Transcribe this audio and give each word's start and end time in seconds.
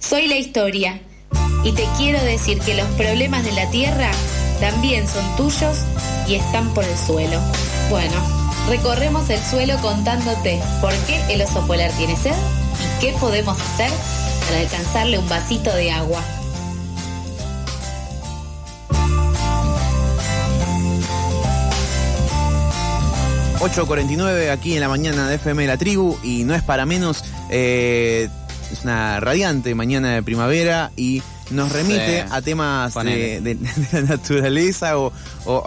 Soy 0.00 0.26
la 0.26 0.36
historia 0.36 0.98
y 1.62 1.72
te 1.72 1.84
quiero 1.98 2.20
decir 2.24 2.58
que 2.60 2.74
los 2.74 2.88
problemas 2.92 3.44
de 3.44 3.52
la 3.52 3.70
tierra 3.70 4.10
también 4.58 5.06
son 5.06 5.24
tuyos 5.36 5.84
y 6.26 6.34
están 6.34 6.72
por 6.74 6.84
el 6.84 6.96
suelo. 6.96 7.38
Bueno, 7.90 8.14
recorremos 8.68 9.28
el 9.28 9.38
suelo 9.38 9.76
contándote 9.82 10.58
por 10.80 10.92
qué 11.06 11.20
el 11.32 11.42
oso 11.42 11.64
polar 11.66 11.92
tiene 11.92 12.16
sed 12.16 12.32
y 12.32 13.00
qué 13.00 13.12
podemos 13.20 13.60
hacer 13.60 13.90
para 14.48 14.60
alcanzarle 14.60 15.18
un 15.18 15.28
vasito 15.28 15.72
de 15.72 15.92
agua. 15.92 16.20
...8.49 23.60 24.50
aquí 24.50 24.72
en 24.72 24.80
la 24.80 24.88
mañana 24.88 25.28
de 25.28 25.34
FM 25.34 25.66
La 25.66 25.76
Tribu... 25.76 26.16
...y 26.22 26.44
no 26.44 26.54
es 26.54 26.62
para 26.62 26.86
menos... 26.86 27.22
Eh, 27.50 28.30
es 28.72 28.84
una 28.84 29.20
radiante 29.20 29.74
mañana 29.74 30.14
de 30.14 30.22
primavera 30.22 30.90
y 30.96 31.22
nos 31.50 31.72
remite 31.72 32.24
a 32.30 32.40
temas 32.42 32.94
de, 32.94 33.58
la 33.92 34.02
naturaleza 34.02 34.98
o, 34.98 35.12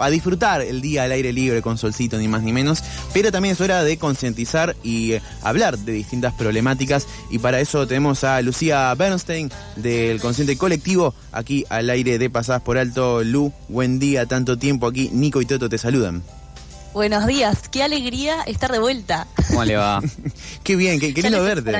a 0.00 0.10
disfrutar 0.10 0.62
el 0.62 0.80
día 0.80 1.04
al 1.04 1.12
aire 1.12 1.32
libre 1.32 1.62
con 1.62 1.78
solcito, 1.78 2.16
ni 2.16 2.28
más 2.28 2.42
ni 2.42 2.52
menos. 2.52 2.82
Pero 3.12 3.30
también 3.30 3.52
es 3.52 3.60
hora 3.60 3.84
de 3.84 3.98
concientizar 3.98 4.76
y 4.82 5.12
eh, 5.12 5.22
hablar 5.42 5.78
de 5.78 5.92
distintas 5.92 6.32
problemáticas. 6.34 7.06
Y 7.30 7.38
para 7.38 7.60
eso 7.60 7.86
tenemos 7.86 8.24
a 8.24 8.40
Lucía 8.42 8.94
Bernstein 8.94 9.50
del 9.76 10.20
Consciente 10.20 10.56
Colectivo 10.56 11.14
aquí 11.32 11.64
al 11.68 11.90
aire 11.90 12.18
de 12.18 12.30
Pasadas 12.30 12.62
por 12.62 12.78
Alto. 12.78 13.22
Lu, 13.22 13.52
buen 13.68 13.98
día, 13.98 14.26
tanto 14.26 14.58
tiempo 14.58 14.86
aquí. 14.86 15.10
Nico 15.12 15.40
y 15.42 15.46
Toto 15.46 15.68
te 15.68 15.78
saludan. 15.78 16.22
Buenos 16.94 17.26
días, 17.26 17.68
qué 17.68 17.82
alegría 17.82 18.42
estar 18.42 18.70
de 18.70 18.78
vuelta. 18.78 19.26
¿Cómo 19.48 19.64
le 19.64 19.76
va? 19.76 20.00
qué 20.62 20.76
bien, 20.76 21.00
qué, 21.00 21.12
lindo 21.12 21.42
verte. 21.42 21.72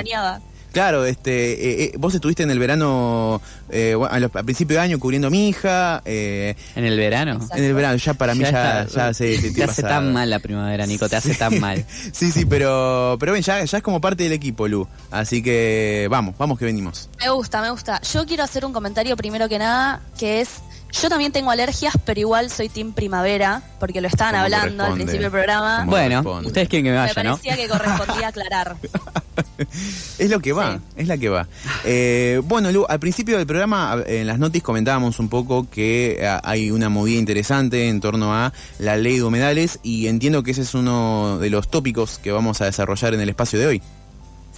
Claro, 0.75 1.05
este, 1.05 1.53
eh, 1.53 1.83
eh, 1.85 1.91
vos 1.97 2.13
estuviste 2.13 2.43
en 2.43 2.51
el 2.51 2.59
verano, 2.59 3.41
eh, 3.69 3.95
a, 3.95 4.43
principio 4.43 4.75
de 4.75 4.81
año 4.83 4.99
cubriendo 4.99 5.29
a 5.29 5.31
mi 5.31 5.47
hija. 5.47 6.01
¿En 6.03 6.57
el 6.75 6.97
verano? 6.97 7.39
En 7.55 7.63
el 7.63 7.73
verano, 7.73 7.95
ya 7.95 8.13
para 8.13 8.35
mí 8.35 8.43
ya, 8.43 8.85
ya, 8.85 9.13
se, 9.13 9.53
te, 9.53 9.63
hace 9.63 9.83
tan 9.83 10.11
mal 10.11 10.29
la 10.29 10.39
primavera, 10.39 10.85
Nico, 10.85 11.07
te 11.07 11.15
hace 11.15 11.33
tan 11.33 11.61
mal. 11.61 11.85
sí, 12.11 12.29
sí, 12.29 12.43
pero, 12.43 13.15
pero 13.21 13.31
ven, 13.31 13.41
ya, 13.41 13.63
ya 13.63 13.77
es 13.77 13.83
como 13.83 14.01
parte 14.01 14.23
del 14.23 14.33
equipo, 14.33 14.67
Lu. 14.67 14.85
Así 15.11 15.41
que 15.41 16.09
vamos, 16.11 16.35
vamos 16.37 16.59
que 16.59 16.65
venimos. 16.65 17.09
Me 17.21 17.29
gusta, 17.29 17.61
me 17.61 17.69
gusta. 17.69 18.01
Yo 18.01 18.25
quiero 18.25 18.43
hacer 18.43 18.65
un 18.65 18.73
comentario 18.73 19.15
primero 19.15 19.47
que 19.47 19.57
nada, 19.57 20.01
que 20.19 20.41
es 20.41 20.59
yo 20.91 21.07
también 21.07 21.31
tengo 21.31 21.51
alergias, 21.51 21.93
pero 22.03 22.19
igual 22.19 22.49
soy 22.49 22.67
team 22.67 22.91
primavera, 22.91 23.61
porque 23.79 24.01
lo 24.01 24.09
estaban 24.09 24.35
hablando 24.35 24.83
al 24.83 24.95
principio 24.95 25.21
del 25.21 25.31
programa. 25.31 25.85
Bueno, 25.85 26.19
ustedes 26.43 26.67
quieren 26.67 26.83
que 26.83 26.91
me 26.91 26.97
vaya, 26.97 27.23
¿no? 27.23 27.37
Me 27.37 27.37
parecía 27.37 27.55
que 27.55 27.69
correspondía 27.69 28.27
aclarar. 28.27 28.75
es 30.19 30.29
lo 30.29 30.39
que 30.39 30.53
va, 30.53 30.79
es 30.95 31.07
la 31.07 31.17
que 31.17 31.29
va. 31.29 31.47
Eh, 31.83 32.41
bueno, 32.45 32.71
Lu, 32.71 32.85
al 32.87 32.99
principio 32.99 33.37
del 33.37 33.47
programa, 33.47 34.03
en 34.05 34.27
las 34.27 34.39
noticias 34.39 34.63
comentábamos 34.63 35.19
un 35.19 35.29
poco 35.29 35.69
que 35.69 36.17
eh, 36.19 36.39
hay 36.43 36.71
una 36.71 36.89
movida 36.89 37.17
interesante 37.17 37.87
en 37.87 38.01
torno 38.01 38.33
a 38.33 38.53
la 38.79 38.97
ley 38.97 39.17
de 39.17 39.23
humedales 39.23 39.79
y 39.83 40.07
entiendo 40.07 40.43
que 40.43 40.51
ese 40.51 40.61
es 40.61 40.73
uno 40.73 41.37
de 41.39 41.49
los 41.49 41.69
tópicos 41.69 42.19
que 42.19 42.31
vamos 42.31 42.61
a 42.61 42.65
desarrollar 42.65 43.13
en 43.13 43.21
el 43.21 43.29
espacio 43.29 43.59
de 43.59 43.67
hoy. 43.67 43.81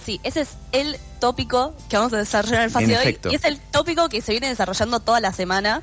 Sí, 0.04 0.20
ese 0.22 0.42
es 0.42 0.50
el 0.72 0.96
tópico 1.20 1.74
que 1.88 1.96
vamos 1.96 2.12
a 2.12 2.18
desarrollar 2.18 2.56
en 2.56 2.62
el 2.62 2.66
espacio 2.68 2.88
de 2.88 3.06
hoy 3.06 3.18
y 3.30 3.34
es 3.34 3.44
el 3.44 3.58
tópico 3.58 4.08
que 4.08 4.22
se 4.22 4.32
viene 4.32 4.48
desarrollando 4.48 5.00
toda 5.00 5.20
la 5.20 5.32
semana. 5.32 5.82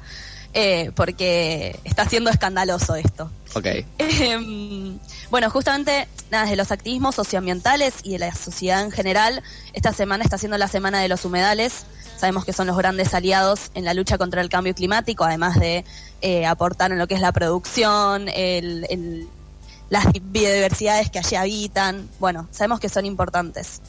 Eh, 0.57 0.91
porque 0.95 1.77
está 1.83 2.07
siendo 2.07 2.29
escandaloso 2.29 2.95
esto. 2.95 3.29
Ok. 3.55 3.65
Em, 3.97 4.97
bueno, 5.29 5.49
justamente, 5.49 6.07
nada, 6.31 6.45
de 6.45 6.55
los 6.55 6.71
activismos 6.71 7.13
socioambientales 7.15 7.95
y 8.03 8.13
de 8.13 8.19
la 8.19 8.33
sociedad 8.33 8.81
en 8.81 8.89
general, 8.89 9.43
esta 9.73 9.91
semana 9.91 10.23
está 10.23 10.37
siendo 10.37 10.57
la 10.57 10.69
semana 10.69 11.01
de 11.01 11.09
los 11.09 11.25
humedales. 11.25 11.85
Sabemos 12.17 12.45
que 12.45 12.53
son 12.53 12.67
los 12.67 12.77
grandes 12.77 13.13
aliados 13.13 13.69
en 13.73 13.83
la 13.83 13.93
lucha 13.93 14.17
contra 14.17 14.39
el 14.39 14.47
cambio 14.47 14.73
climático, 14.73 15.25
además 15.25 15.59
de 15.59 15.83
eh, 16.21 16.45
aportar 16.45 16.89
en 16.93 16.99
lo 16.99 17.07
que 17.07 17.15
es 17.15 17.21
la 17.21 17.33
producción, 17.33 18.27
las 19.89 20.05
biodiversidades 20.21 21.09
que 21.09 21.19
allí 21.19 21.35
habitan. 21.35 22.09
Bueno, 22.17 22.47
sabemos 22.51 22.79
que 22.79 22.87
son 22.87 23.05
importantes. 23.05 23.81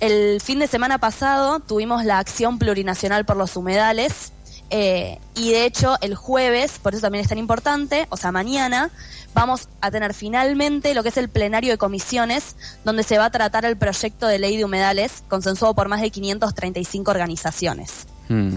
El 0.00 0.40
fin 0.40 0.60
de 0.60 0.66
semana 0.66 0.96
pasado 0.96 1.60
tuvimos 1.60 2.06
la 2.06 2.18
acción 2.18 2.58
plurinacional 2.58 3.26
por 3.26 3.36
los 3.36 3.54
humedales, 3.54 4.32
eh, 4.76 5.20
y 5.36 5.52
de 5.52 5.66
hecho, 5.66 5.96
el 6.00 6.16
jueves, 6.16 6.80
por 6.82 6.94
eso 6.94 7.02
también 7.02 7.22
es 7.22 7.28
tan 7.28 7.38
importante, 7.38 8.08
o 8.08 8.16
sea, 8.16 8.32
mañana, 8.32 8.90
vamos 9.32 9.68
a 9.80 9.92
tener 9.92 10.14
finalmente 10.14 10.94
lo 10.94 11.04
que 11.04 11.10
es 11.10 11.16
el 11.16 11.28
plenario 11.28 11.70
de 11.70 11.78
comisiones, 11.78 12.56
donde 12.84 13.04
se 13.04 13.16
va 13.16 13.26
a 13.26 13.30
tratar 13.30 13.64
el 13.66 13.76
proyecto 13.76 14.26
de 14.26 14.40
ley 14.40 14.56
de 14.56 14.64
humedales, 14.64 15.22
consensuado 15.28 15.74
por 15.74 15.86
más 15.86 16.00
de 16.00 16.10
535 16.10 17.08
organizaciones. 17.08 18.08
Hmm. 18.28 18.56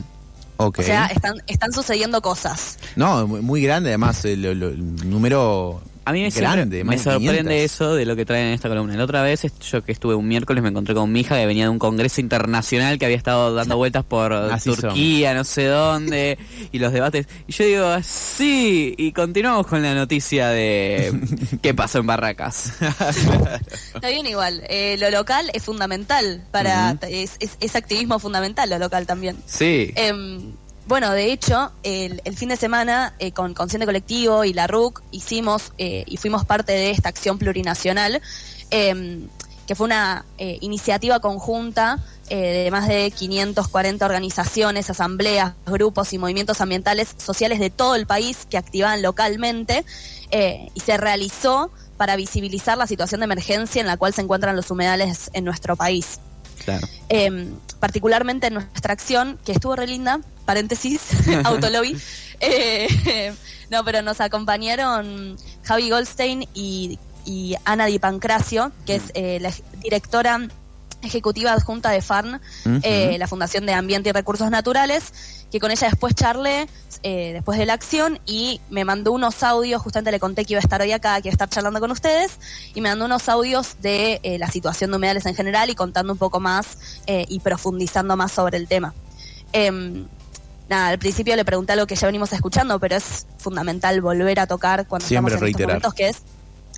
O 0.57 0.73
sea, 0.81 1.05
están, 1.05 1.35
están 1.45 1.71
sucediendo 1.71 2.19
cosas. 2.23 2.79
No, 2.95 3.27
muy 3.27 3.61
grande 3.61 3.91
además 3.91 4.25
el 4.25 5.07
número 5.07 5.83
a 6.07 6.13
mí 6.13 6.21
me, 6.21 6.83
me 6.85 6.97
sorprende 6.97 7.65
eso 7.65 7.93
de 7.93 8.05
lo 8.05 8.15
que 8.15 8.23
traen 8.23 8.47
en 8.47 8.53
esta 8.53 8.69
columna. 8.69 8.95
La 8.95 9.03
otra 9.03 9.21
vez, 9.23 9.45
yo 9.69 9.83
que 9.83 9.91
estuve 9.91 10.15
un 10.15 10.25
miércoles, 10.25 10.63
me 10.63 10.69
encontré 10.69 10.95
con 10.95 11.11
mi 11.11 11.19
hija 11.19 11.35
que 11.35 11.45
venía 11.45 11.65
de 11.65 11.69
un 11.69 11.79
congreso 11.79 12.21
internacional 12.21 12.97
que 12.97 13.03
había 13.03 13.17
estado 13.17 13.53
dando 13.53 13.75
vueltas 13.75 14.05
por 14.05 14.33
Turquía, 14.63 15.33
no 15.33 15.43
sé 15.43 15.65
dónde, 15.65 16.37
y 16.71 16.79
los 16.79 16.93
debates. 16.93 17.27
Y 17.45 17.51
yo 17.51 17.65
digo, 17.65 17.97
sí, 18.03 18.95
y 18.97 19.11
continuamos 19.11 19.67
con 19.67 19.81
la 19.81 19.93
noticia 19.95 20.47
de 20.47 21.13
qué 21.61 21.73
pasó 21.73 21.99
en 21.99 22.07
Barracas. 22.07 22.71
Está 23.93 24.07
bien 24.07 24.25
igual, 24.27 24.63
eh, 24.69 24.95
lo 25.01 25.09
local 25.09 25.51
es 25.53 25.61
fundamental 25.61 26.41
para, 26.51 26.97
es, 27.01 27.37
es, 27.39 27.75
activismo 27.75 28.17
fundamental 28.19 28.69
lo 28.69 28.79
local 28.79 29.05
también. 29.05 29.35
Sí. 29.45 29.91
Em, 29.95 30.53
bueno, 30.87 31.11
de 31.11 31.33
hecho, 31.33 31.71
el, 31.83 32.21
fin 32.35 32.49
de 32.49 32.55
semana 32.55 33.13
eh, 33.19 33.33
con 33.33 33.53
Consciente 33.53 33.85
Colectivo 33.85 34.45
y 34.45 34.53
la 34.53 34.67
RUC 34.67 35.01
hicimos 35.11 35.73
eh, 35.77 36.03
y 36.07 36.15
fuimos 36.15 36.45
parte 36.45 36.71
de 36.71 36.91
esta 36.91 37.09
acción 37.09 37.37
plurinacional, 37.37 38.21
em, 38.69 39.27
que 39.67 39.75
fue 39.75 39.85
una 39.85 40.23
eh, 40.37 40.57
iniciativa 40.61 41.19
conjunta 41.19 41.99
de 42.29 42.69
más 42.71 42.89
de 42.89 43.09
540 43.11 44.05
organizaciones, 44.05 44.89
asambleas, 44.89 45.53
grupos 45.65 46.11
y 46.11 46.17
movimientos 46.17 46.59
ambientales 46.59 47.15
sociales 47.17 47.57
de 47.57 47.69
todo 47.69 47.95
el 47.95 48.05
país 48.05 48.45
que 48.49 48.57
activaban 48.57 49.01
localmente 49.01 49.85
y 50.29 50.79
se 50.81 50.97
realizó 50.97 51.71
para 51.95 52.17
visibilizar 52.17 52.77
la 52.77 52.85
situación 52.85 53.21
de 53.21 53.25
emergencia 53.25 53.79
en 53.79 53.87
la 53.87 53.95
cual 53.95 54.13
se 54.13 54.23
encuentran 54.23 54.57
los 54.57 54.69
humedales 54.71 55.31
en 55.31 55.45
nuestro 55.45 55.77
país. 55.77 56.19
Claro. 56.65 56.85
Em, 57.07 57.55
particularmente 57.79 58.47
en 58.47 58.55
nuestra 58.55 58.91
acción, 58.91 59.39
que 59.45 59.53
estuvo 59.53 59.77
re 59.77 59.87
linda, 59.87 60.19
paréntesis, 60.47 61.01
autolobby. 61.43 61.95
Eh, 62.39 63.33
no, 63.69 63.83
pero 63.83 64.01
nos 64.01 64.21
acompañaron 64.21 65.37
Javi 65.63 65.89
Goldstein 65.89 66.47
y, 66.53 66.97
Ana 67.65 67.87
Di 67.87 67.99
Pancracio, 67.99 68.71
que 68.85 68.95
es 68.95 69.03
eh, 69.13 69.39
la 69.41 69.51
directora 69.83 70.47
ejecutiva 71.01 71.51
adjunta 71.51 71.89
de 71.91 72.01
FARN, 72.01 72.39
eh, 72.81 73.17
la 73.19 73.27
Fundación 73.27 73.65
de 73.65 73.73
Ambiente 73.73 74.09
y 74.09 74.11
Recursos 74.13 74.49
Naturales, 74.49 75.43
que 75.51 75.59
con 75.59 75.69
ella 75.69 75.89
después 75.89 76.15
charlé, 76.15 76.67
después 77.03 77.59
de 77.59 77.65
la 77.65 77.73
acción, 77.73 78.19
y 78.25 78.61
me 78.69 78.85
mandó 78.85 79.11
unos 79.11 79.43
audios, 79.43 79.81
justamente 79.81 80.11
le 80.11 80.19
conté 80.21 80.45
que 80.45 80.53
iba 80.53 80.59
a 80.59 80.63
estar 80.63 80.81
hoy 80.81 80.93
acá, 80.93 81.21
que 81.21 81.27
iba 81.27 81.33
a 81.33 81.35
estar 81.35 81.49
charlando 81.49 81.81
con 81.81 81.91
ustedes, 81.91 82.39
y 82.73 82.79
me 82.79 82.89
mandó 82.89 83.05
unos 83.05 83.27
audios 83.27 83.75
de 83.81 84.37
la 84.39 84.49
situación 84.49 84.91
de 84.91 84.97
humedales 84.97 85.25
en 85.25 85.35
general 85.35 85.69
y 85.69 85.75
contando 85.75 86.13
un 86.13 86.19
poco 86.19 86.39
más 86.39 86.77
y 87.05 87.39
profundizando 87.41 88.15
más 88.15 88.31
sobre 88.31 88.57
el 88.57 88.69
tema. 88.69 88.93
Nada, 90.69 90.89
al 90.89 90.99
principio 90.99 91.35
le 91.35 91.45
pregunté 91.45 91.73
algo 91.73 91.87
que 91.87 91.95
ya 91.95 92.07
venimos 92.07 92.33
escuchando, 92.33 92.79
pero 92.79 92.95
es 92.97 93.25
fundamental 93.37 94.01
volver 94.01 94.39
a 94.39 94.47
tocar 94.47 94.85
cuando 94.87 95.07
Siempre 95.07 95.35
estamos 95.35 95.49
en 95.49 95.55
estos 95.55 95.67
momentos 95.67 95.93
que 95.93 96.09
es, 96.09 96.21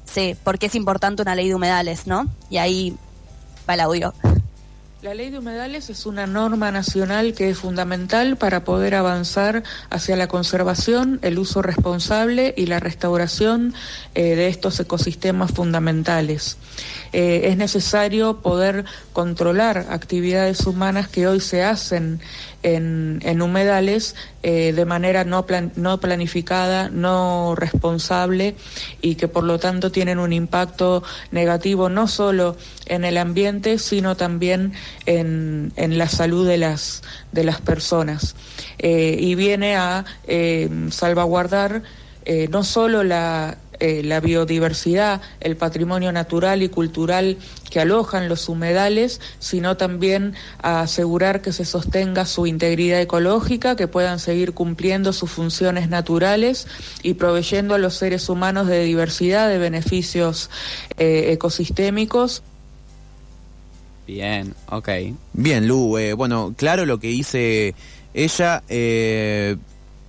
sí, 0.05 0.35
porque 0.43 0.67
es 0.67 0.75
importante 0.75 1.21
una 1.21 1.35
ley 1.35 1.47
de 1.47 1.55
humedales, 1.55 2.05
¿no? 2.05 2.27
Y 2.49 2.57
ahí 2.57 2.95
va 3.67 3.73
el 3.73 3.79
audio. 3.79 4.13
La 5.01 5.13
ley 5.13 5.29
de 5.29 5.39
humedales 5.39 5.89
es 5.89 6.05
una 6.05 6.27
norma 6.27 6.71
nacional 6.71 7.33
que 7.33 7.49
es 7.49 7.57
fundamental 7.57 8.35
para 8.35 8.65
poder 8.65 8.95
avanzar 8.95 9.63
hacia 9.89 10.17
la 10.17 10.27
conservación, 10.27 11.19
el 11.21 11.39
uso 11.39 11.61
responsable 11.61 12.53
y 12.57 12.65
la 12.65 12.81
restauración 12.81 13.73
eh, 14.13 14.35
de 14.35 14.49
estos 14.49 14.77
ecosistemas 14.77 15.51
fundamentales. 15.51 16.57
Eh, 17.13 17.43
es 17.45 17.55
necesario 17.55 18.41
poder 18.41 18.83
controlar 19.13 19.85
actividades 19.89 20.67
humanas 20.67 21.07
que 21.07 21.27
hoy 21.27 21.39
se 21.39 21.63
hacen 21.63 22.19
en, 22.63 23.41
humedales 23.41 24.15
eh, 24.43 24.73
de 24.73 24.85
manera 24.85 25.23
no, 25.23 25.45
no 25.75 25.99
planificada, 25.99 26.89
no 26.89 27.55
responsable 27.55 28.55
y 29.01 29.15
que 29.15 29.27
por 29.27 29.43
lo 29.43 29.59
tanto 29.59 29.91
tienen 29.91 30.19
un 30.19 30.33
impacto 30.33 31.03
negativo 31.31 31.89
no 31.89 32.07
solo 32.07 32.57
en 32.85 33.05
el 33.05 33.17
ambiente, 33.17 33.77
sino 33.77 34.15
también 34.15 34.73
en, 35.05 35.71
la 35.75 36.07
salud 36.07 36.47
de 36.47 36.57
las, 36.57 37.01
de 37.31 37.43
las 37.43 37.61
personas. 37.61 38.35
Eh, 38.77 39.17
y 39.19 39.35
viene 39.35 39.75
a 39.75 40.05
eh, 40.27 40.69
salvaguardar 40.91 41.83
no 42.51 42.63
solo 42.63 43.03
la 43.03 43.57
eh, 43.79 44.01
la 44.03 44.19
biodiversidad, 44.19 45.21
el 45.39 45.55
patrimonio 45.55 46.11
natural 46.11 46.63
y 46.63 46.69
cultural 46.69 47.37
que 47.69 47.79
alojan 47.79 48.29
los 48.29 48.49
humedales, 48.49 49.21
sino 49.39 49.77
también 49.77 50.33
a 50.61 50.81
asegurar 50.81 51.41
que 51.41 51.53
se 51.53 51.65
sostenga 51.65 52.25
su 52.25 52.47
integridad 52.47 53.01
ecológica, 53.01 53.75
que 53.75 53.87
puedan 53.87 54.19
seguir 54.19 54.53
cumpliendo 54.53 55.13
sus 55.13 55.29
funciones 55.29 55.89
naturales 55.89 56.67
y 57.03 57.13
proveyendo 57.13 57.75
a 57.75 57.77
los 57.77 57.95
seres 57.95 58.29
humanos 58.29 58.67
de 58.67 58.83
diversidad, 58.83 59.49
de 59.49 59.57
beneficios 59.57 60.49
eh, 60.97 61.31
ecosistémicos. 61.31 62.43
Bien, 64.07 64.55
ok. 64.69 64.89
Bien, 65.33 65.67
Lu, 65.67 65.97
eh, 65.99 66.13
bueno, 66.13 66.55
claro 66.57 66.85
lo 66.87 66.99
que 66.99 67.09
dice 67.09 67.75
ella. 68.15 68.63
Eh, 68.67 69.55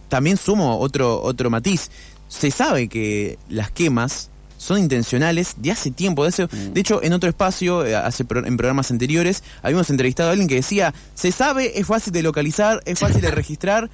también 0.08 0.38
sumo 0.38 0.78
otro, 0.78 1.22
otro 1.22 1.50
matiz. 1.50 1.90
Se 2.30 2.50
sabe 2.50 2.88
que 2.88 3.38
las 3.50 3.70
quemas 3.70 4.30
son 4.56 4.78
intencionales 4.78 5.56
de 5.58 5.72
hace 5.72 5.90
tiempo. 5.90 6.24
De, 6.24 6.44
mm. 6.44 6.72
de 6.72 6.80
hecho, 6.80 7.02
en 7.02 7.12
otro 7.12 7.28
espacio, 7.28 7.84
eh, 7.84 7.94
hace 7.94 8.22
en 8.22 8.56
programas 8.56 8.90
anteriores, 8.90 9.42
habíamos 9.62 9.90
entrevistado 9.90 10.28
a 10.28 10.32
alguien 10.32 10.48
que 10.48 10.54
decía, 10.54 10.94
se 11.14 11.32
sabe, 11.32 11.78
es 11.78 11.86
fácil 11.86 12.12
de 12.12 12.22
localizar, 12.22 12.82
es 12.86 12.98
fácil 12.98 13.20
de 13.20 13.30
registrar, 13.32 13.90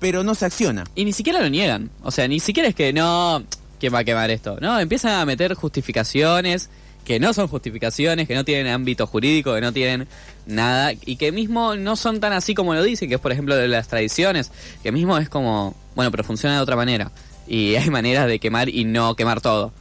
pero 0.00 0.24
no 0.24 0.34
se 0.34 0.46
acciona. 0.46 0.84
Y 0.94 1.04
ni 1.04 1.12
siquiera 1.12 1.40
lo 1.40 1.48
niegan. 1.48 1.90
O 2.02 2.10
sea, 2.10 2.28
ni 2.28 2.40
siquiera 2.40 2.68
es 2.68 2.74
que 2.74 2.92
no, 2.92 3.44
¿quién 3.80 3.94
va 3.94 4.00
a 4.00 4.04
quemar 4.04 4.30
esto? 4.30 4.58
No, 4.60 4.78
empiezan 4.78 5.12
a 5.12 5.24
meter 5.24 5.54
justificaciones 5.54 6.68
que 7.06 7.20
no 7.20 7.32
son 7.32 7.46
justificaciones, 7.46 8.26
que 8.26 8.34
no 8.34 8.44
tienen 8.44 8.66
ámbito 8.66 9.06
jurídico, 9.06 9.54
que 9.54 9.60
no 9.60 9.72
tienen 9.72 10.08
nada, 10.44 10.92
y 10.92 11.16
que 11.16 11.30
mismo 11.30 11.76
no 11.76 11.94
son 11.94 12.18
tan 12.18 12.32
así 12.32 12.52
como 12.52 12.74
lo 12.74 12.82
dicen, 12.82 13.08
que 13.08 13.14
es 13.14 13.20
por 13.20 13.30
ejemplo 13.30 13.54
de 13.54 13.68
las 13.68 13.86
tradiciones, 13.86 14.50
que 14.82 14.90
mismo 14.90 15.16
es 15.16 15.28
como, 15.28 15.76
bueno, 15.94 16.10
pero 16.10 16.24
funciona 16.24 16.56
de 16.56 16.62
otra 16.62 16.74
manera. 16.74 17.12
Y 17.46 17.76
hay 17.76 17.90
maneras 17.90 18.26
de 18.26 18.38
quemar 18.38 18.68
y 18.68 18.84
no 18.84 19.14
quemar 19.14 19.40
todo. 19.40 19.72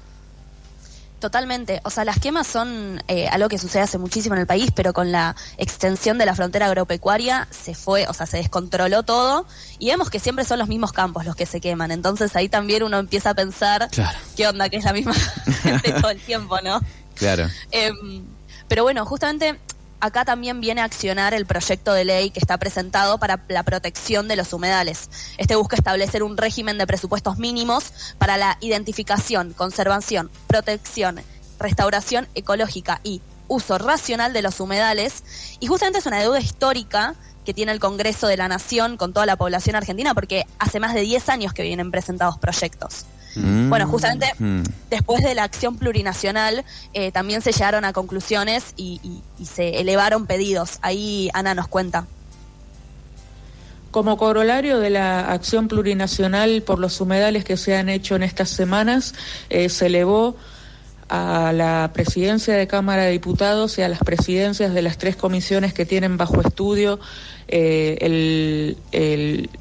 Totalmente. 1.20 1.82
O 1.84 1.90
sea, 1.90 2.06
las 2.06 2.20
quemas 2.20 2.46
son 2.46 3.02
eh, 3.08 3.28
algo 3.30 3.48
que 3.48 3.58
sucede 3.58 3.82
hace 3.82 3.98
muchísimo 3.98 4.36
en 4.36 4.42
el 4.42 4.48
país, 4.48 4.70
pero 4.76 4.94
con 4.94 5.12
la 5.12 5.36
extensión 5.58 6.18
de 6.18 6.26
la 6.26 6.36
frontera 6.36 6.68
agropecuaria 6.68 7.48
se 7.50 7.74
fue, 7.74 8.06
o 8.08 8.14
sea, 8.14 8.26
se 8.28 8.38
descontroló 8.38 9.04
todo 9.04 9.48
y 9.80 9.88
vemos 9.88 10.10
que 10.10 10.20
siempre 10.20 10.46
son 10.46 10.60
los 10.60 10.68
mismos 10.68 10.92
campos 10.92 11.26
los 11.26 11.36
que 11.36 11.46
se 11.46 11.62
queman. 11.62 11.92
Entonces 11.92 12.36
ahí 12.36 12.50
también 12.50 12.84
uno 12.84 13.00
empieza 13.00 13.32
a 13.32 13.34
pensar, 13.34 13.90
¿qué 14.36 14.48
onda? 14.48 14.70
Que 14.70 14.78
es 14.78 14.84
la 14.84 14.94
misma 14.94 15.14
gente 15.64 15.94
todo 15.94 16.12
el 16.12 16.20
tiempo, 16.20 16.60
¿no? 16.62 16.80
Claro. 17.16 17.50
Em, 17.72 18.24
pero 18.68 18.84
bueno, 18.84 19.06
justamente 19.06 19.58
acá 20.06 20.26
también 20.26 20.62
viene 20.62 20.82
a 20.82 20.86
accionar 20.86 21.34
el 21.34 21.46
proyecto 21.46 21.94
de 21.94 22.06
ley 22.06 22.30
que 22.30 22.40
está 22.40 22.58
presentado 22.58 23.18
para 23.18 23.44
la 23.50 23.64
protección 23.64 24.28
de 24.28 24.36
los 24.36 24.54
humedales. 24.54 25.10
Este 25.38 25.56
busca 25.56 25.76
establecer 25.76 26.24
un 26.24 26.38
régimen 26.38 26.78
de 26.78 26.88
presupuestos 26.88 27.38
mínimos 27.38 27.92
para 28.18 28.38
la 28.38 28.58
identificación, 28.62 29.54
conservación, 29.54 30.30
protección, 30.48 31.22
restauración 31.60 32.28
ecológica 32.36 33.02
y 33.04 33.22
uso 33.48 33.78
racional 33.78 34.34
de 34.34 34.42
los 34.42 34.60
humedales. 34.60 35.24
Y 35.60 35.68
justamente 35.68 36.00
es 36.00 36.06
una 36.06 36.20
deuda 36.20 36.40
histórica 36.40 37.16
que 37.44 37.54
tiene 37.54 37.72
el 37.72 37.80
Congreso 37.80 38.28
de 38.28 38.38
la 38.38 38.48
Nación 38.48 38.98
con 38.98 39.14
toda 39.14 39.26
la 39.26 39.36
población 39.36 39.76
argentina 39.76 40.14
porque 40.14 40.46
hace 40.60 40.80
más 40.80 40.94
de 40.94 41.02
10 41.02 41.30
años 41.30 41.54
que 41.54 41.64
vienen 41.64 41.92
presentados 41.92 42.38
proyectos. 42.38 43.06
Mm. 43.36 43.70
Bueno, 43.70 43.88
justamente 43.88 44.32
mm. 44.40 44.62
después 44.90 45.24
de 45.24 45.36
la 45.36 45.44
acción 45.44 45.78
plurinacional 45.78 46.64
eh, 46.94 47.12
también 47.12 47.42
se 47.42 47.52
llegaron 47.52 47.86
a 47.86 47.94
conclusiones 47.94 48.74
y, 48.78 49.22
se 49.44 49.80
elevaron 49.80 50.26
pedidos. 50.26 50.80
Ahí 50.82 51.30
Ana 51.34 51.54
nos 51.54 51.68
cuenta. 51.68 52.08
Como 53.92 54.18
corolario 54.18 54.80
de 54.80 54.90
la 54.90 55.32
acción 55.32 55.68
plurinacional 55.68 56.62
por 56.64 56.80
los 56.80 57.00
humedales 57.00 57.46
que 57.46 57.56
se 57.56 57.78
han 57.78 57.88
hecho 57.88 58.16
en 58.16 58.24
estas 58.24 58.50
semanas, 58.50 59.14
eh, 59.50 59.70
se 59.70 59.86
elevó 59.86 60.36
a 61.10 61.52
la 61.54 61.92
presidencia 61.94 62.56
de 62.56 62.68
Cámara 62.68 63.04
de 63.04 63.12
Diputados 63.12 63.78
y 63.78 63.84
a 63.84 63.90
las 63.90 64.00
presidencias 64.00 64.74
de 64.74 64.82
las 64.82 64.98
tres 64.98 65.16
comisiones 65.16 65.74
que 65.74 65.86
tienen 65.86 66.18
bajo 66.18 66.42
estudio 66.42 67.00
eh, 67.48 67.98
el, 68.02 68.78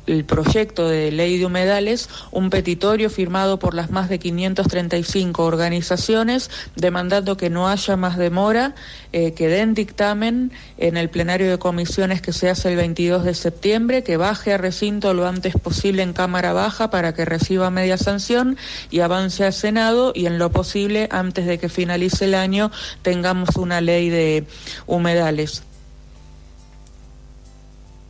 el, 0.06 0.24
proyecto 0.24 0.88
de 0.88 1.12
ley 1.12 1.36
de 1.36 1.44
humedales, 1.44 2.08
un 2.30 2.48
petitorio 2.48 3.10
firmado 3.10 3.58
por 3.58 3.74
las 3.74 3.90
más 3.90 4.08
de 4.08 4.18
535 4.18 5.44
organizaciones 5.44 6.50
demandando 6.76 7.36
que 7.36 7.50
no 7.50 7.68
haya 7.68 7.96
más 7.96 8.16
demora, 8.16 8.74
eh, 9.12 9.34
que 9.34 9.48
den 9.48 9.74
dictamen 9.74 10.50
en 10.78 10.96
el 10.96 11.10
plenario 11.10 11.50
de 11.50 11.58
comisiones 11.58 12.22
que 12.22 12.32
se 12.32 12.48
hace 12.48 12.70
el 12.70 12.76
22 12.76 13.22
de 13.24 13.34
septiembre, 13.34 14.02
que 14.02 14.16
baje 14.16 14.54
a 14.54 14.58
recinto 14.58 15.12
lo 15.12 15.26
antes 15.26 15.54
posible 15.54 16.02
en 16.02 16.14
Cámara 16.14 16.54
Baja 16.54 16.88
para 16.88 17.12
que 17.12 17.26
reciba 17.26 17.68
media 17.68 17.98
sanción 17.98 18.56
y 18.90 19.00
avance 19.00 19.44
al 19.44 19.52
Senado 19.52 20.12
y 20.14 20.24
en 20.24 20.38
lo 20.38 20.50
posible 20.50 21.08
antes 21.10 21.33
de 21.42 21.58
que 21.58 21.68
finalice 21.68 22.26
el 22.26 22.34
año 22.34 22.70
tengamos 23.02 23.56
una 23.56 23.80
ley 23.80 24.10
de 24.10 24.44
humedales. 24.86 25.62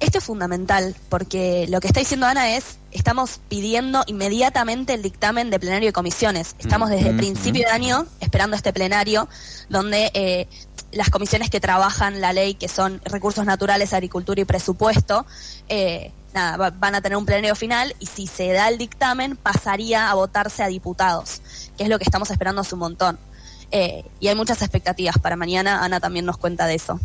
Esto 0.05 0.19
es 0.19 0.25
fundamental 0.25 0.95
porque 1.09 1.67
lo 1.71 1.81
que 1.81 1.87
está 1.87 2.01
diciendo 2.01 2.27
Ana 2.27 2.57
es, 2.57 2.77
estamos 2.93 3.41
pidiendo 3.49 4.05
inmediatamente 4.07 4.93
el 4.93 5.01
dictamen 5.01 5.49
de 5.49 5.59
plenario 5.59 5.89
de 5.89 5.93
comisiones. 5.95 6.57
Estamos 6.59 6.91
desde 6.91 7.09
el 7.09 7.17
principio 7.17 7.63
de 7.63 7.71
año 7.71 8.07
esperando 8.21 8.55
este 8.55 8.75
plenario 8.75 9.29
donde 9.71 10.11
eh, 10.13 10.47
las 10.93 11.09
comisiones 11.09 11.49
que 11.49 11.59
trabajan 11.59 12.21
la 12.21 12.35
ley, 12.35 12.53
que 12.53 12.69
son 12.69 13.01
recursos 13.07 13.47
naturales, 13.47 13.95
agricultura 13.95 14.43
y 14.43 14.45
presupuesto, 14.45 15.25
eh, 15.71 16.13
nada, 16.35 16.71
van 16.71 16.95
a 16.95 17.01
tener 17.01 17.17
un 17.17 17.25
plenario 17.25 17.55
final 17.55 17.97
y 17.99 18.05
si 18.05 18.27
se 18.27 18.53
da 18.53 18.69
el 18.69 18.77
dictamen 18.77 19.37
pasaría 19.37 20.11
a 20.11 20.15
votarse 20.15 20.63
a 20.63 20.67
diputados, 20.67 21.41
que 21.79 21.85
es 21.85 21.89
lo 21.89 21.97
que 21.99 22.05
estamos 22.05 22.31
esperando 22.31 22.61
hace 22.61 22.75
un 22.75 22.81
montón. 22.81 23.19
Eh, 23.71 24.05
y 24.21 24.29
hay 24.29 24.35
muchas 24.35 24.61
expectativas 24.61 25.17
para 25.19 25.35
mañana, 25.35 25.83
Ana 25.83 25.99
también 25.99 26.27
nos 26.27 26.37
cuenta 26.37 26.67
de 26.67 26.75
eso. 26.75 27.01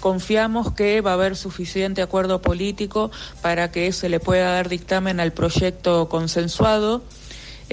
Confiamos 0.00 0.72
que 0.72 1.00
va 1.00 1.12
a 1.12 1.14
haber 1.14 1.36
suficiente 1.36 2.02
acuerdo 2.02 2.42
político 2.42 3.10
para 3.40 3.70
que 3.70 3.92
se 3.92 4.08
le 4.08 4.20
pueda 4.20 4.52
dar 4.52 4.68
dictamen 4.68 5.20
al 5.20 5.32
proyecto 5.32 6.08
consensuado. 6.08 7.02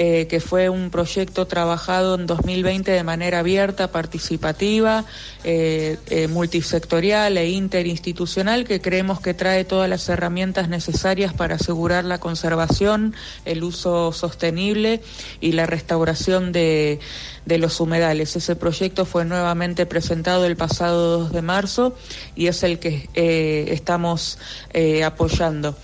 Eh, 0.01 0.27
que 0.27 0.39
fue 0.39 0.69
un 0.69 0.91
proyecto 0.91 1.45
trabajado 1.45 2.15
en 2.15 2.25
2020 2.25 2.89
de 2.89 3.03
manera 3.03 3.39
abierta, 3.39 3.91
participativa, 3.91 5.03
eh, 5.43 5.97
eh, 6.09 6.29
multisectorial 6.29 7.37
e 7.37 7.49
interinstitucional, 7.49 8.63
que 8.63 8.79
creemos 8.79 9.19
que 9.19 9.33
trae 9.33 9.65
todas 9.65 9.89
las 9.89 10.07
herramientas 10.07 10.69
necesarias 10.69 11.33
para 11.33 11.55
asegurar 11.55 12.05
la 12.05 12.17
conservación, 12.17 13.13
el 13.43 13.61
uso 13.61 14.13
sostenible 14.13 15.01
y 15.41 15.51
la 15.51 15.65
restauración 15.65 16.53
de, 16.53 17.01
los 17.45 17.79
humedales. 17.81 18.35
Ese 18.35 18.55
proyecto 18.55 19.05
fue 19.05 19.25
nuevamente 19.25 19.87
presentado 19.87 20.45
el 20.45 20.55
pasado 20.55 21.17
2 21.21 21.31
de 21.33 21.41
marzo 21.41 21.97
y 22.35 22.45
es 22.45 22.61
el 22.61 22.77
que 22.77 23.09
estamos 23.73 24.37
apoyando. 25.03 25.75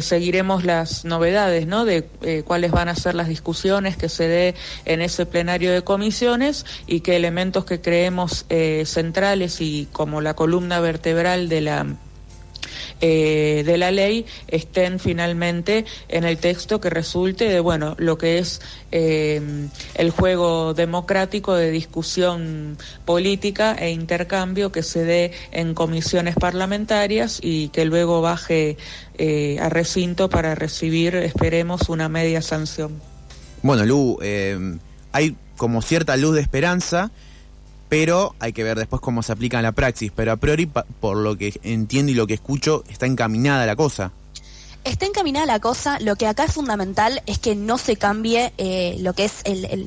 Seguiremos 0.00 0.64
las 0.64 1.04
novedades, 1.04 1.66
¿no? 1.66 1.84
De 1.84 2.08
cuáles 2.46 2.70
van 2.70 2.88
a 2.88 2.94
ser 2.94 3.14
las 3.14 3.28
discusiones 3.28 3.51
que 3.96 4.08
se 4.08 4.28
dé 4.28 4.54
en 4.84 5.02
ese 5.02 5.26
plenario 5.26 5.72
de 5.72 5.82
comisiones 5.82 6.64
y 6.86 7.00
qué 7.00 7.16
elementos 7.16 7.64
que 7.64 7.80
creemos 7.80 8.46
centrales 8.84 9.60
y 9.60 9.88
como 9.92 10.20
la 10.20 10.34
columna 10.34 10.80
vertebral 10.80 11.48
de 11.48 11.60
la 11.60 11.86
eh, 13.04 13.64
de 13.66 13.78
la 13.78 13.90
ley 13.90 14.26
estén 14.46 15.00
finalmente 15.00 15.84
en 16.08 16.22
el 16.22 16.38
texto 16.38 16.80
que 16.80 16.88
resulte 16.88 17.48
de 17.48 17.58
bueno 17.58 17.96
lo 17.98 18.16
que 18.16 18.38
es 18.38 18.60
eh, 18.92 19.40
el 19.96 20.10
juego 20.10 20.72
democrático 20.72 21.54
de 21.54 21.72
discusión 21.72 22.78
política 23.04 23.74
e 23.74 23.90
intercambio 23.90 24.70
que 24.70 24.84
se 24.84 25.04
dé 25.04 25.32
en 25.50 25.74
comisiones 25.74 26.36
parlamentarias 26.36 27.40
y 27.42 27.70
que 27.70 27.84
luego 27.84 28.20
baje 28.20 28.76
eh, 29.18 29.58
a 29.60 29.68
recinto 29.68 30.28
para 30.28 30.54
recibir, 30.54 31.16
esperemos, 31.16 31.88
una 31.88 32.08
media 32.08 32.40
sanción. 32.40 33.11
Bueno, 33.62 33.84
Lu, 33.84 34.18
hay 35.12 35.36
como 35.56 35.82
cierta 35.82 36.16
luz 36.16 36.34
de 36.34 36.40
esperanza 36.40 37.10
pero 37.92 38.34
hay 38.38 38.54
que 38.54 38.64
ver 38.64 38.78
después 38.78 39.02
cómo 39.02 39.22
se 39.22 39.32
aplica 39.32 39.58
en 39.58 39.64
la 39.64 39.72
praxis. 39.72 40.10
Pero 40.16 40.32
a 40.32 40.36
priori, 40.36 40.64
por 40.64 41.18
lo 41.18 41.36
que 41.36 41.60
entiendo 41.62 42.10
y 42.10 42.14
lo 42.14 42.26
que 42.26 42.32
escucho, 42.32 42.84
está 42.88 43.04
encaminada 43.04 43.66
la 43.66 43.76
cosa. 43.76 44.12
Está 44.82 45.04
encaminada 45.04 45.44
la 45.44 45.60
cosa, 45.60 46.00
lo 46.00 46.16
que 46.16 46.26
acá 46.26 46.44
es 46.44 46.54
fundamental 46.54 47.22
es 47.26 47.38
que 47.38 47.54
no 47.54 47.76
se 47.76 47.96
cambie 47.96 48.54
eh, 48.56 48.96
lo 49.00 49.12
que 49.12 49.26
es 49.26 49.42
el, 49.44 49.86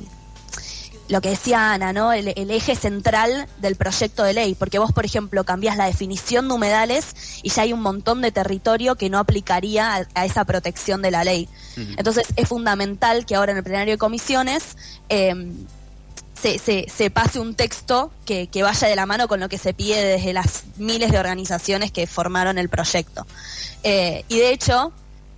lo 1.07 1.21
que 1.21 1.29
decía 1.29 1.74
Ana, 1.74 1.93
¿no? 1.93 2.13
El, 2.13 2.27
eje 2.27 2.75
central 2.75 3.47
del 3.59 3.75
proyecto 3.75 4.24
de 4.24 4.33
ley, 4.33 4.55
porque 4.55 4.79
vos, 4.79 4.91
por 4.91 5.05
ejemplo, 5.05 5.43
cambias 5.43 5.77
la 5.77 5.85
definición 5.85 6.47
de 6.47 6.55
humedales 6.55 7.41
y 7.43 7.50
ya 7.50 7.63
hay 7.63 7.74
un 7.74 7.81
montón 7.81 8.21
de 8.21 8.31
territorio 8.31 8.95
que 8.95 9.09
no 9.09 9.19
aplicaría 9.19 10.07
a, 10.13 10.25
esa 10.25 10.45
protección 10.45 11.01
de 11.01 11.12
la 11.12 11.24
ley. 11.24 11.47
Entonces, 11.97 12.27
es 12.35 12.47
fundamental 12.47 13.25
que 13.25 13.35
ahora 13.35 13.51
en 13.51 13.57
el 13.59 13.63
plenario 13.63 13.95
de 13.95 13.97
comisiones 13.97 14.77
eh, 15.09 15.33
se, 16.41 16.88
se, 16.89 17.09
pase 17.09 17.39
un 17.39 17.55
texto 17.55 18.12
que, 18.25 18.50
vaya 18.62 18.88
de 18.88 18.95
la 18.95 19.05
mano 19.05 19.27
con 19.27 19.39
lo 19.39 19.50
que 19.50 19.57
se 19.57 19.74
pide 19.74 20.03
desde 20.03 20.33
las 20.33 20.65
miles 20.77 21.12
de 21.12 21.19
organizaciones 21.19 21.91
que 21.91 22.07
formaron 22.07 22.57
el 22.57 22.69
proyecto. 22.69 23.25
Eh, 23.83 24.24
y 24.27 24.38
de 24.38 24.51
hecho, 24.51 24.91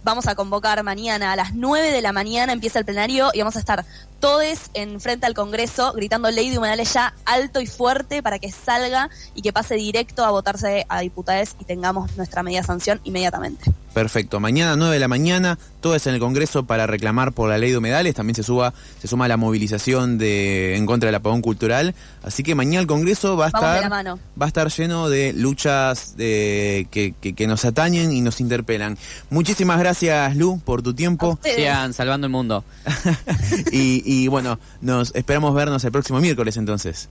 vamos 0.04 0.28
a 0.28 0.36
convocar 0.36 0.82
mañana 0.84 1.32
a 1.32 1.36
las 1.36 1.54
9 1.54 1.92
de 1.92 2.02
la 2.02 2.12
mañana, 2.12 2.52
empieza 2.52 2.80
el 2.80 2.86
plenario 2.86 3.30
y 3.34 3.40
vamos 3.40 3.56
a 3.56 3.60
estar 3.60 3.86
todos 4.20 4.70
en 4.74 5.00
frente 5.00 5.26
al 5.26 5.34
Congreso 5.34 5.94
gritando 5.94 6.30
ley 6.32 6.50
de 6.50 6.58
humedales 6.58 6.94
ya 6.94 7.14
alto 7.26 7.60
y 7.60 7.68
fuerte 7.68 8.22
para 8.22 8.40
que 8.40 8.52
salga 8.52 9.10
y 9.34 9.42
que 9.42 9.54
pase 9.54 9.76
directo 9.76 10.26
a 10.26 10.32
votarse 10.32 10.86
a 10.90 11.02
diputados 11.02 11.56
y 11.60 11.66
tengamos 11.66 12.16
nuestra 12.18 12.44
media 12.44 12.64
sanción 12.64 13.00
inmediatamente. 13.04 13.72
Perfecto. 13.98 14.40
Mañana 14.40 14.76
9 14.76 14.94
de 14.94 15.00
la 15.00 15.08
mañana, 15.08 15.58
todo 15.82 15.96
es 15.96 16.06
en 16.06 16.14
el 16.14 16.20
Congreso 16.20 16.66
para 16.66 16.86
reclamar 16.86 17.32
por 17.32 17.50
la 17.50 17.58
ley 17.58 17.72
de 17.72 17.80
humedales. 17.80 18.14
También 18.14 18.36
se 18.36 18.44
suba, 18.44 18.72
se 19.02 19.08
suma 19.08 19.28
la 19.28 19.38
movilización 19.38 20.20
de 20.20 20.76
en 20.76 20.86
contra 20.86 21.08
del 21.08 21.16
apagón 21.16 21.42
cultural. 21.42 21.96
Así 22.22 22.44
que 22.44 22.54
mañana 22.54 22.82
el 22.82 22.86
Congreso 22.86 23.36
va 23.38 23.46
a 23.46 23.48
estar 23.48 23.92
va 23.92 24.46
a 24.46 24.48
estar 24.48 24.70
lleno 24.70 25.10
de 25.10 25.34
luchas 25.34 26.16
de, 26.16 26.88
que, 26.92 27.14
que, 27.14 27.48
nos 27.48 27.66
atañen 27.66 28.14
y 28.14 28.22
nos 28.22 28.40
interpelan. 28.40 29.00
Muchísimas 29.32 29.80
gracias, 29.80 30.36
Lu, 30.36 30.60
por 30.60 30.84
tu 30.84 30.94
tiempo. 30.94 31.40
Sigan 31.44 31.94
salvando 31.96 32.28
el 32.28 32.32
mundo. 32.32 32.64
y, 33.72 34.04
y 34.08 34.30
bueno, 34.30 34.58
nos 34.80 35.14
esperamos 35.14 35.54
vernos 35.54 35.84
el 35.84 35.92
próximo 35.92 36.20
miércoles 36.20 36.56
entonces. 36.58 37.10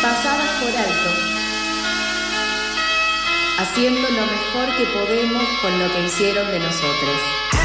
pasadas 0.00 0.50
por 0.60 0.68
alto, 0.68 1.10
haciendo 3.58 4.02
lo 4.02 4.26
mejor 4.26 4.76
que 4.76 4.84
podemos 4.92 5.42
con 5.62 5.78
lo 5.78 5.90
que 5.94 6.04
hicieron 6.04 6.46
de 6.50 6.58
nosotros. 6.58 7.63